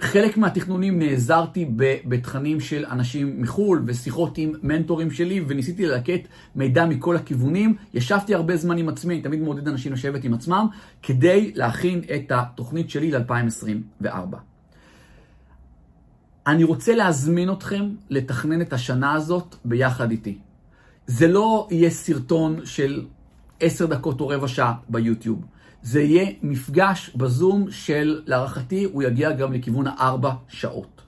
חלק 0.00 0.36
מהתכנונים 0.36 0.98
נעזרתי 0.98 1.70
בתכנים 2.08 2.60
של 2.60 2.84
אנשים 2.90 3.42
מחו"ל 3.42 3.82
ושיחות 3.86 4.38
עם 4.38 4.52
מנטורים 4.62 5.10
שלי 5.10 5.44
וניסיתי 5.48 5.86
ללקט 5.86 6.28
מידע 6.54 6.86
מכל 6.86 7.16
הכיוונים. 7.16 7.76
ישבתי 7.94 8.34
הרבה 8.34 8.56
זמן 8.56 8.78
עם 8.78 8.88
עצמי, 8.88 9.14
אני 9.14 9.22
תמיד 9.22 9.40
מעודד 9.40 9.68
אנשים 9.68 9.92
לשבת 9.92 10.24
עם 10.24 10.34
עצמם 10.34 10.66
כדי 11.02 11.52
להכין 11.54 12.00
את 12.14 12.32
התוכנית 12.34 12.90
שלי 12.90 13.10
ל-2024. 13.10 14.36
אני 16.46 16.64
רוצה 16.64 16.94
להזמין 16.94 17.52
אתכם 17.52 17.88
לתכנן 18.10 18.60
את 18.60 18.72
השנה 18.72 19.12
הזאת 19.12 19.56
ביחד 19.64 20.10
איתי. 20.10 20.38
זה 21.06 21.28
לא 21.28 21.68
יהיה 21.70 21.90
סרטון 21.90 22.60
של 22.64 23.06
עשר 23.60 23.86
דקות 23.86 24.20
או 24.20 24.28
רבע 24.28 24.48
שעה 24.48 24.74
ביוטיוב. 24.88 25.44
זה 25.82 26.00
יהיה 26.02 26.32
מפגש 26.42 27.10
בזום 27.16 27.70
של, 27.70 28.22
להערכתי, 28.26 28.84
הוא 28.84 29.02
יגיע 29.02 29.32
גם 29.32 29.52
לכיוון 29.52 29.86
הארבע 29.86 30.32
שעות. 30.48 31.02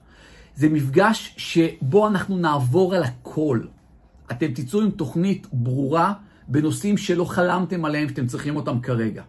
זה 0.55 0.69
מפגש 0.69 1.33
שבו 1.37 2.07
אנחנו 2.07 2.37
נעבור 2.37 2.95
על 2.95 3.03
הכל. 3.03 3.59
אתם 4.31 4.47
תצאו 4.53 4.81
עם 4.81 4.91
תוכנית 4.91 5.47
ברורה 5.53 6.13
בנושאים 6.47 6.97
שלא 6.97 7.25
חלמתם 7.25 7.85
עליהם 7.85 8.09
שאתם 8.09 8.27
צריכים 8.27 8.55
אותם 8.55 8.79
כרגע. 8.79 9.23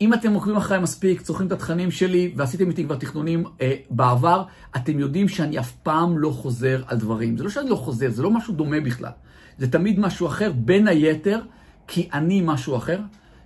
אם 0.00 0.14
אתם 0.14 0.32
עוקבים 0.32 0.56
אחריי 0.56 0.80
מספיק, 0.80 1.20
צורכים 1.20 1.46
את 1.46 1.52
התכנים 1.52 1.90
שלי 1.90 2.32
ועשיתם 2.36 2.68
איתי 2.68 2.84
כבר 2.84 2.96
תכנונים 2.96 3.44
אה, 3.60 3.74
בעבר, 3.90 4.42
אתם 4.76 4.98
יודעים 4.98 5.28
שאני 5.28 5.58
אף 5.58 5.72
פעם 5.72 6.18
לא 6.18 6.30
חוזר 6.30 6.82
על 6.86 6.98
דברים. 6.98 7.36
זה 7.36 7.44
לא 7.44 7.50
שאני 7.50 7.70
לא 7.70 7.76
חוזר, 7.76 8.10
זה 8.10 8.22
לא 8.22 8.30
משהו 8.30 8.54
דומה 8.54 8.80
בכלל. 8.80 9.10
זה 9.58 9.70
תמיד 9.70 10.00
משהו 10.00 10.26
אחר, 10.26 10.52
בין 10.52 10.88
היתר, 10.88 11.40
כי 11.86 12.08
אני 12.12 12.42
משהו 12.44 12.76
אחר, 12.76 13.00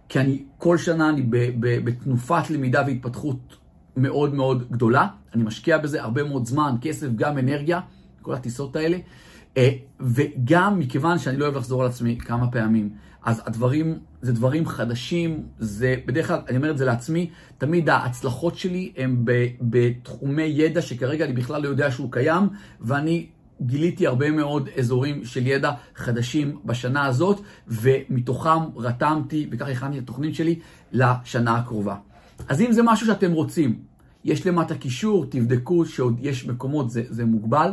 כי 0.09 0.21
אני 0.21 0.45
כל 0.59 0.79
שנה 0.79 1.09
אני 1.09 1.23
בתנופת 1.59 2.51
למידה 2.51 2.83
והתפתחות 2.87 3.57
מאוד 3.97 4.35
מאוד 4.35 4.71
גדולה. 4.71 5.07
אני 5.35 5.43
משקיע 5.43 5.79
בזה 5.79 6.03
הרבה 6.03 6.25
מאוד 6.25 6.47
זמן, 6.47 6.75
כסף, 6.81 7.07
גם 7.17 7.39
אנרגיה, 7.39 7.81
כל 8.23 8.35
הטיסות 8.35 8.77
האלה. 8.77 8.99
אה, 9.57 9.71
וגם 10.01 10.79
מכיוון 10.79 11.19
שאני 11.19 11.37
לא 11.37 11.45
אוהב 11.45 11.57
לחזור 11.57 11.83
על 11.83 11.89
עצמי 11.89 12.19
כמה 12.19 12.51
פעמים. 12.51 12.91
אז 13.25 13.43
הדברים, 13.47 13.99
זה 14.23 14.33
דברים 14.33 14.67
חדשים, 14.67 15.47
זה 15.59 15.97
בדרך 16.07 16.29
כלל, 16.29 16.41
אני 16.49 16.57
אומר 16.57 16.71
את 16.71 16.79
זה 16.79 16.85
לעצמי, 16.85 17.31
תמיד 17.59 17.89
ההצלחות 17.89 18.57
שלי 18.57 18.93
הן 18.97 19.25
בתחומי 19.61 20.43
ידע 20.43 20.83
שכרגע 20.83 21.25
אני 21.25 21.33
בכלל 21.33 21.63
לא 21.63 21.69
יודע 21.69 21.91
שהוא 21.91 22.13
קיים, 22.13 22.49
ואני 22.81 23.27
גיליתי 23.61 24.07
הרבה 24.07 24.31
מאוד 24.31 24.69
אזורים 24.79 25.25
של 25.25 25.47
ידע 25.47 25.73
חדשים 25.97 26.57
בשנה 26.65 27.07
הזאת, 27.07 27.41
ומתוכם 27.69 28.61
רתמתי, 28.77 29.49
וכך 29.51 29.69
הכנתי 29.69 29.99
את 29.99 30.03
התוכנית 30.03 30.35
שלי 30.35 30.59
לשנה 30.93 31.57
הקרובה. 31.57 31.97
אז 32.49 32.61
אם 32.61 32.73
זה 32.73 32.83
משהו 32.83 33.07
שאתם 33.07 33.33
רוצים, 33.33 33.79
יש 34.25 34.47
למטה 34.47 34.75
קישור, 34.75 35.27
תבדקו 35.27 35.87
שעוד 35.87 36.17
יש 36.21 36.47
מקומות, 36.47 36.91
זה, 36.91 37.03
זה 37.09 37.25
מוגבל. 37.25 37.73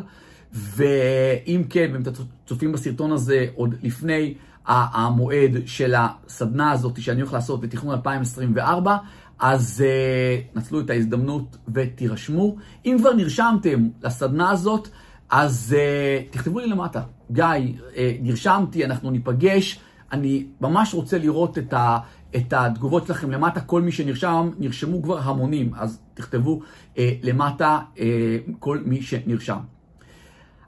ואם 0.54 1.64
כן, 1.70 1.90
ואם 1.94 2.02
אתם 2.02 2.12
צופים 2.46 2.72
בסרטון 2.72 3.12
הזה 3.12 3.46
עוד 3.56 3.76
לפני 3.84 4.34
המועד 4.66 5.52
של 5.66 5.94
הסדנה 5.98 6.72
הזאת 6.72 7.02
שאני 7.02 7.22
הולך 7.22 7.34
לעשות 7.34 7.62
בתכנון 7.62 7.96
2024, 7.96 8.98
אז 9.40 9.84
uh, 9.84 10.58
נצלו 10.58 10.80
את 10.80 10.90
ההזדמנות 10.90 11.58
ותירשמו. 11.74 12.56
אם 12.86 12.98
כבר 13.00 13.14
נרשמתם 13.14 13.88
לסדנה 14.04 14.50
הזאת, 14.50 14.90
אז 15.30 15.76
uh, 15.78 16.34
תכתבו 16.34 16.60
לי 16.60 16.68
למטה. 16.68 17.02
גיא, 17.32 17.44
uh, 17.44 17.98
נרשמתי, 18.22 18.86
אנחנו 18.86 19.12
ניפגש. 19.12 19.80
אני 20.12 20.46
ממש 20.62 20.94
רוצה 20.94 21.18
לראות 21.18 21.58
את, 21.58 21.74
ה, 21.74 21.98
את 22.36 22.54
התגובות 22.54 23.08
שלכם 23.08 23.32
למטה. 23.32 23.62
כל 23.62 23.82
מי 23.82 23.92
שנרשם, 23.92 24.52
נרשמו 24.60 25.04
כבר 25.04 25.20
המונים, 25.20 25.72
אז 25.76 26.00
תכתבו 26.14 26.60
uh, 26.96 27.00
למטה 27.24 27.80
uh, 27.96 28.00
כל 28.60 28.80
מי 28.86 29.02
שנרשם. 29.02 29.60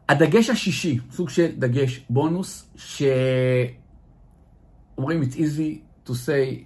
הדגש 0.10 0.50
השישי, 0.50 1.00
סוג 1.12 1.30
של 1.30 1.48
דגש 1.58 2.06
בונוס, 2.10 2.70
שאומרים 2.76 3.74
it's 5.22 5.36
easy 5.36 5.80
to 6.08 6.12
say, 6.12 6.64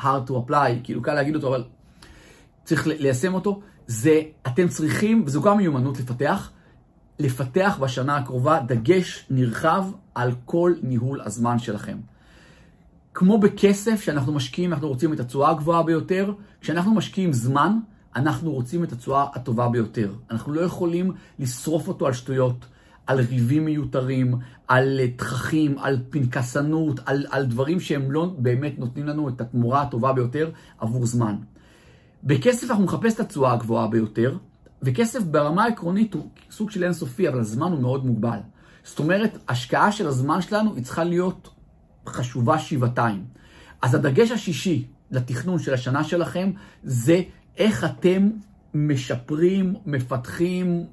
hard 0.00 0.28
to 0.28 0.32
apply, 0.32 0.70
כאילו 0.84 1.02
קל 1.02 1.14
להגיד 1.14 1.34
אותו, 1.34 1.48
אבל 1.48 1.64
צריך 2.64 2.86
ליישם 2.86 3.34
אותו, 3.34 3.60
זה 3.86 4.20
אתם 4.46 4.68
צריכים, 4.68 5.22
וזו 5.26 5.42
גם 5.42 5.56
מיומנות 5.56 5.98
לפתח, 5.98 6.50
לפתח 7.18 7.78
בשנה 7.80 8.16
הקרובה 8.16 8.60
דגש 8.66 9.26
נרחב 9.30 9.84
על 10.14 10.32
כל 10.44 10.74
ניהול 10.82 11.20
הזמן 11.20 11.58
שלכם. 11.58 11.98
כמו 13.14 13.38
בכסף 13.38 14.00
שאנחנו 14.00 14.32
משקיעים, 14.32 14.72
אנחנו 14.72 14.88
רוצים 14.88 15.12
את 15.12 15.20
התשואה 15.20 15.50
הגבוהה 15.50 15.82
ביותר, 15.82 16.32
כשאנחנו 16.60 16.94
משקיעים 16.94 17.32
זמן, 17.32 17.78
אנחנו 18.16 18.52
רוצים 18.52 18.84
את 18.84 18.92
התשואה 18.92 19.26
הטובה 19.34 19.68
ביותר. 19.68 20.12
אנחנו 20.30 20.52
לא 20.52 20.60
יכולים 20.60 21.12
לשרוף 21.38 21.88
אותו 21.88 22.06
על 22.06 22.12
שטויות, 22.12 22.66
על 23.06 23.20
ריבים 23.20 23.64
מיותרים, 23.64 24.34
על 24.68 25.00
תככים, 25.16 25.78
על 25.78 25.98
פנקסנות, 26.10 27.00
על, 27.06 27.26
על 27.30 27.46
דברים 27.46 27.80
שהם 27.80 28.12
לא 28.12 28.34
באמת 28.38 28.78
נותנים 28.78 29.06
לנו 29.06 29.28
את 29.28 29.40
התמורה 29.40 29.82
הטובה 29.82 30.12
ביותר 30.12 30.50
עבור 30.78 31.06
זמן. 31.06 31.36
בכסף 32.24 32.70
אנחנו 32.70 32.84
מחפש 32.84 33.14
את 33.14 33.20
התשואה 33.20 33.52
הגבוהה 33.52 33.88
ביותר, 33.88 34.36
וכסף 34.86 35.22
ברמה 35.22 35.64
העקרונית 35.64 36.14
הוא 36.14 36.28
סוג 36.50 36.70
של 36.70 36.84
אינסופי, 36.84 37.28
אבל 37.28 37.40
הזמן 37.40 37.72
הוא 37.72 37.80
מאוד 37.80 38.06
מוגבל. 38.06 38.38
זאת 38.84 38.98
אומרת, 38.98 39.38
השקעה 39.48 39.92
של 39.92 40.06
הזמן 40.06 40.42
שלנו 40.42 40.74
היא 40.74 40.84
צריכה 40.84 41.04
להיות 41.04 41.50
חשובה 42.06 42.58
שבעתיים. 42.58 43.24
אז 43.82 43.94
הדגש 43.94 44.30
השישי 44.30 44.86
לתכנון 45.10 45.58
של 45.58 45.74
השנה 45.74 46.04
שלכם 46.04 46.50
זה 46.84 47.22
איך 47.56 47.84
אתם 47.84 48.30
משפרים, 48.74 49.74
מפתחים, 49.86 50.84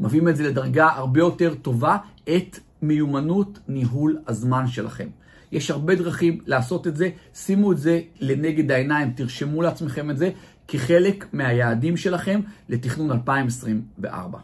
מביאים 0.00 0.28
את 0.28 0.36
זה 0.36 0.42
לדרגה 0.42 0.88
הרבה 0.88 1.20
יותר 1.20 1.54
טובה, 1.54 1.96
את 2.36 2.58
מיומנות 2.82 3.58
ניהול 3.68 4.18
הזמן 4.26 4.66
שלכם. 4.66 5.08
יש 5.52 5.70
הרבה 5.70 5.94
דרכים 5.94 6.38
לעשות 6.46 6.86
את 6.86 6.96
זה, 6.96 7.10
שימו 7.34 7.72
את 7.72 7.78
זה 7.78 8.00
לנגד 8.20 8.70
העיניים, 8.70 9.12
תרשמו 9.12 9.62
לעצמכם 9.62 10.10
את 10.10 10.18
זה 10.18 10.30
כחלק 10.72 11.26
מהיעדים 11.32 11.96
שלכם 11.96 12.40
לתכנון 12.68 13.10
2024. 13.10 14.38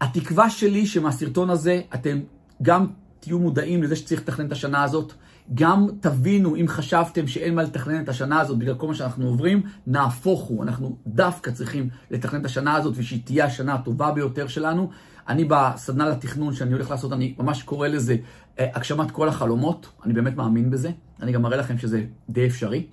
התקווה 0.00 0.50
שלי 0.50 0.86
שמהסרטון 0.86 1.50
הזה 1.50 1.80
אתם 1.94 2.20
גם 2.62 2.86
תהיו 3.20 3.38
מודעים 3.38 3.82
לזה 3.82 3.96
שצריך 3.96 4.20
לתכנן 4.20 4.46
את 4.46 4.52
השנה 4.52 4.82
הזאת, 4.82 5.12
גם 5.54 5.86
תבינו 6.00 6.56
אם 6.56 6.68
חשבתם 6.68 7.26
שאין 7.26 7.54
מה 7.54 7.62
לתכנן 7.62 8.02
את 8.02 8.08
השנה 8.08 8.40
הזאת 8.40 8.58
בגלל 8.58 8.74
כל 8.74 8.86
מה 8.86 8.94
שאנחנו 8.94 9.26
עוברים, 9.26 9.62
נהפוך 9.86 10.42
הוא, 10.42 10.62
אנחנו 10.62 10.96
דווקא 11.06 11.50
צריכים 11.50 11.88
לתכנן 12.10 12.40
את 12.40 12.46
השנה 12.46 12.74
הזאת 12.74 12.94
ושהיא 12.96 13.20
תהיה 13.24 13.44
השנה 13.44 13.74
הטובה 13.74 14.10
ביותר 14.12 14.48
שלנו. 14.48 14.90
אני 15.28 15.44
בסדנה 15.44 16.08
לתכנון 16.08 16.54
שאני 16.54 16.72
הולך 16.72 16.90
לעשות, 16.90 17.12
אני 17.12 17.34
ממש 17.38 17.62
קורא 17.62 17.88
לזה 17.88 18.16
אה, 18.58 18.68
הגשמת 18.74 19.10
כל 19.10 19.28
החלומות, 19.28 19.88
אני 20.04 20.12
באמת 20.12 20.36
מאמין 20.36 20.70
בזה, 20.70 20.90
אני 21.22 21.32
גם 21.32 21.42
מראה 21.42 21.56
לכם 21.56 21.78
שזה 21.78 22.04
די 22.28 22.46
אפשרי. 22.46 22.86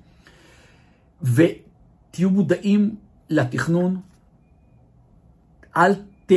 ותהיו 2.13 2.29
מודעים 2.29 2.95
לתכנון, 3.29 3.99
אל 5.77 5.93
ת... 6.25 6.31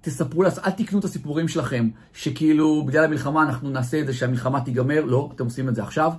תספרו, 0.00 0.44
אל 0.44 0.70
תקנו 0.70 0.98
את 0.98 1.04
הסיפורים 1.04 1.48
שלכם, 1.48 1.88
שכאילו 2.12 2.84
בגלל 2.86 3.04
המלחמה 3.04 3.42
אנחנו 3.42 3.70
נעשה 3.70 4.00
את 4.00 4.06
זה 4.06 4.14
שהמלחמה 4.14 4.60
תיגמר, 4.60 5.04
לא, 5.04 5.30
אתם 5.34 5.44
עושים 5.44 5.68
את 5.68 5.74
זה 5.74 5.82
עכשיו. 5.82 6.12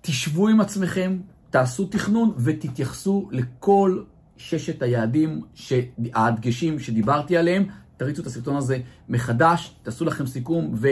תשבו 0.00 0.48
עם 0.48 0.60
עצמכם, 0.60 1.18
תעשו 1.50 1.86
תכנון 1.86 2.32
ותתייחסו 2.38 3.28
לכל 3.30 4.02
ששת 4.36 4.82
היעדים, 4.82 5.42
הדגשים 6.14 6.78
שדיברתי 6.78 7.36
עליהם. 7.36 7.64
תריצו 7.96 8.22
את 8.22 8.26
הסרטון 8.26 8.56
הזה 8.56 8.78
מחדש, 9.08 9.74
תעשו 9.82 10.04
לכם 10.04 10.26
סיכום 10.26 10.74
ו, 10.74 10.88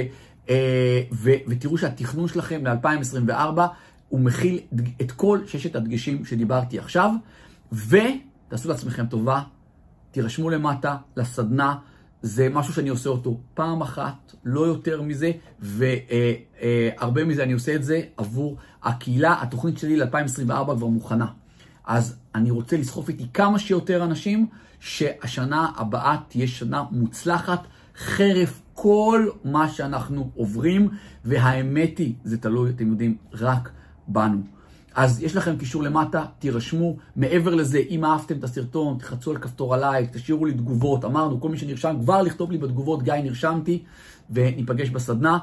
אה, 0.49 1.03
ו, 1.13 1.31
ותראו 1.49 1.79
שהתכנון 1.79 2.29
שלכם 2.29 2.67
ל-2024 2.67 3.61
הוא 4.09 4.21
מכיל 4.21 4.59
את 5.01 5.13
כל 5.13 5.41
ששת 5.47 5.77
הדגשים 5.77 6.25
שדיברתי 6.25 6.79
עכשיו, 6.79 7.11
ותעשו 7.73 8.69
לעצמכם 8.69 9.07
טובה, 9.07 9.43
תירשמו 10.11 10.51
למטה 10.51 10.97
לסדנה. 11.17 11.77
זה 12.23 12.49
משהו 12.49 12.75
שאני 12.75 12.89
עושה 12.89 13.11
אותו 13.11 13.41
פעם 13.55 13.83
אחת, 13.83 14.35
לא 14.45 14.61
יותר 14.61 15.03
מזה, 15.03 15.31
והרבה 15.61 17.25
מזה 17.25 17.43
אני 17.43 17.53
עושה 17.53 17.75
את 17.75 17.85
זה 17.85 18.01
עבור 18.17 18.57
הקהילה. 18.83 19.43
התוכנית 19.43 19.79
שלי 19.79 19.97
ל-2024 19.97 20.65
כבר 20.65 20.87
מוכנה. 20.87 21.27
אז 21.85 22.17
אני 22.35 22.51
רוצה 22.51 22.77
לסחוף 22.77 23.09
איתי 23.09 23.27
כמה 23.35 23.59
שיותר 23.59 24.05
אנשים, 24.05 24.47
שהשנה 24.81 25.73
הבאה 25.77 26.17
תהיה 26.29 26.47
שנה 26.49 26.85
מוצלחת, 26.91 27.67
חרף 27.97 28.63
כל 28.75 29.29
מה 29.45 29.69
שאנחנו 29.69 30.31
עוברים, 30.35 30.89
והאמת 31.25 31.99
היא, 31.99 32.15
זה 32.25 32.39
תלוי, 32.39 32.71
אתם 32.71 32.91
יודעים, 32.91 33.17
רק 33.33 33.71
בנו. 34.09 34.39
אז 34.95 35.23
יש 35.23 35.37
לכם 35.37 35.57
קישור 35.57 35.83
למטה, 35.83 36.25
תירשמו. 36.39 36.97
מעבר 37.17 37.55
לזה, 37.55 37.79
אם 37.91 38.05
אהבתם 38.05 38.39
את 38.39 38.45
הסרטון, 38.45 38.99
תחצו 38.99 39.31
על 39.31 39.39
כפתור 39.39 39.75
הלייק, 39.75 40.11
תשאירו 40.13 40.45
לי 40.47 40.53
תגובות. 40.53 41.05
אמרנו, 41.05 41.41
כל 41.41 41.49
מי 41.49 41.59
שנרשם, 41.59 41.97
כבר 42.01 42.23
לכתוב 42.23 42.51
לי 42.51 42.59
בתגובות, 42.59 43.03
גיא, 43.03 43.15
נרשמתי, 43.15 43.83
וניפגש 44.31 44.91
בסדנה. 44.91 45.39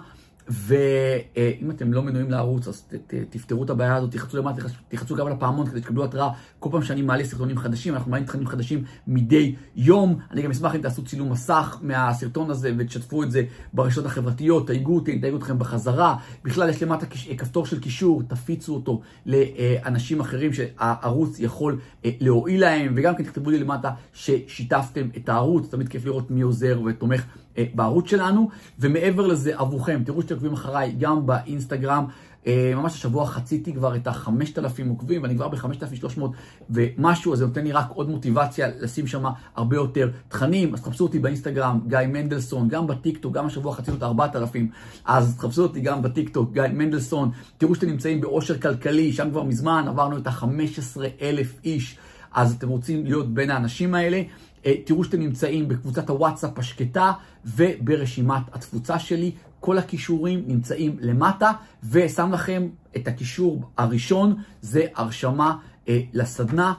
ואם 0.48 1.72
אתם 1.72 1.94
לא 1.94 2.02
מנויים 2.04 2.32
לערוץ, 2.32 2.68
אז 2.68 2.88
תפתרו 3.30 3.64
את 3.64 3.70
הבעיה 3.70 3.96
הזאת, 3.96 4.12
תחצו 4.12 4.38
למטה, 4.38 4.62
תחצו 4.88 5.16
גם 5.16 5.28
על 5.28 5.34
הפעמון 5.34 5.70
כדי 5.70 5.80
שתקבלו 5.80 6.04
התראה. 6.04 6.30
כל 6.60 6.70
פעם 6.72 6.82
שאני 6.82 7.02
מעלה 7.02 7.26
סרטונים 7.26 7.58
חדשים, 7.58 7.94
אנחנו 7.94 8.12
מעלים 8.12 8.26
תכנים 8.26 8.48
חדשים 8.48 8.84
מדי 9.08 9.56
יום. 9.76 10.20
אני 10.32 10.42
גם 10.42 10.52
אשמח 10.52 10.76
אם 10.76 10.82
תעשו 10.82 11.04
צילום 11.06 11.32
מסך 11.32 11.80
מהסרטון 11.82 12.50
הזה 12.50 12.74
ותשתפו 12.78 13.24
את 13.24 13.32
זה 13.32 13.44
ברשתות 13.74 14.06
החברתיות, 14.06 14.68
תייגו 14.68 14.96
אותי, 14.96 15.20
תייגו 15.20 15.38
אתכם 15.38 15.60
בחזרה. 15.60 16.16
בכלל 16.44 16.70
יש 16.70 16.84
למטה 16.84 17.06
כפתור 17.38 17.66
של 17.66 17.80
קישור, 17.80 18.24
תפיצו 18.28 18.76
אותו 18.76 19.02
לאנשים 19.26 20.20
אחרים 20.20 20.54
שהערוץ 20.54 21.40
יכול 21.40 21.80
להועיל 22.06 22.62
להם, 22.62 22.94
וגם 22.98 23.16
כן 23.16 23.24
תכתבו 23.24 23.50
לי 23.50 23.60
למטה 23.60 23.92
ששיתפתם 24.14 25.08
את 25.18 25.30
הערוץ, 25.30 25.70
תמיד 25.70 25.90
כיף 25.90 26.06
לראות 26.06 26.32
מי 26.32 26.42
עוזר 26.42 26.82
ותומך. 26.86 27.22
אה, 27.22 27.43
בערוץ 27.74 28.10
שלנו, 28.10 28.50
ומעבר 28.80 29.28
לזה 29.28 29.60
עבורכם, 29.60 30.02
תראו 30.06 30.22
שאתם 30.22 30.34
עוקבים 30.34 30.54
אחריי 30.54 30.96
גם 31.00 31.26
באינסטגרם. 31.26 32.06
אה, 32.48 32.74
ממש 32.76 32.94
השבוע 32.94 33.26
חציתי 33.26 33.74
כבר 33.74 33.96
את 33.96 34.08
ה-5,000 34.08 34.90
עוקבים, 34.90 35.24
ואני 35.24 35.36
כבר 35.36 35.48
ב-5,300 35.48 36.22
ומשהו, 36.70 37.34
אז 37.34 37.40
זה 37.40 37.46
נותן 37.46 37.64
לי 37.64 37.72
רק 37.72 37.86
עוד 37.90 38.10
מוטיבציה 38.10 38.68
לשים 38.80 39.08
שם 39.08 39.24
הרבה 39.56 39.76
יותר 39.76 40.10
תכנים. 40.28 40.74
אז 40.74 40.82
תחפשו 40.82 41.04
אותי 41.04 41.20
באינסטגרם, 41.20 41.80
גיא 41.88 42.00
מנדלסון, 42.08 42.68
גם 42.68 42.88
בטיקטוק, 42.88 43.34
גם 43.34 43.46
השבוע 43.46 43.76
חצינו 43.76 43.98
את 43.98 44.04
ה-4,000, 44.04 44.58
אז 45.06 45.36
תחפשו 45.38 45.64
אותי 45.64 45.82
גם 45.82 46.02
בטיקטוק, 46.02 46.54
גיא 46.54 46.64
מנדלסון. 46.74 47.32
תראו 47.58 47.76
שאתם 47.76 47.88
נמצאים 47.88 48.22
באושר 48.22 48.58
כלכלי, 48.58 49.14
שם 49.14 49.30
כבר 49.30 49.44
מזמן 49.44 49.86
עברנו 49.88 50.18
את 50.18 50.28
ה-15,000 50.28 51.64
איש, 51.64 51.98
אז 52.34 52.54
אתם 52.54 52.70
רוצים 52.70 53.06
להיות 53.06 53.34
בין 53.34 53.52
האנשים 53.52 53.96
האלה. 53.96 54.22
אה, 54.66 54.74
תראו 54.86 55.04
שאתם 55.04 55.20
נמצאים 55.20 55.68
בקבוצת 55.68 56.10
הוואטסאפ 56.10 56.60
השקטה 56.60 57.12
וברשימת 57.46 58.44
התפוצה 58.54 59.00
שלי. 59.00 59.32
כל 59.60 59.78
הכישורים 59.78 60.44
נמצאים 60.48 60.98
למטה, 61.00 61.52
ושם 61.90 62.32
לכם 62.34 62.68
את 62.96 63.08
הקישור 63.08 63.64
הראשון, 63.78 64.36
זה 64.62 64.86
הרשמה 64.96 65.58
אה, 65.90 66.02
לסדנה. 66.14 66.74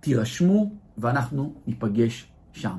תירשמו 0.00 0.70
ואנחנו 0.98 1.54
ניפגש 1.66 2.26
שם. 2.52 2.76